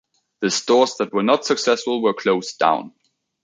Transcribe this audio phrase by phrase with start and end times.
[0.39, 2.95] The stores that were not successful were closed down.